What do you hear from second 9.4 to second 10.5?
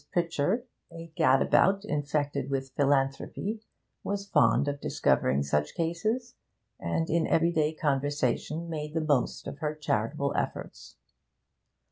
of her charitable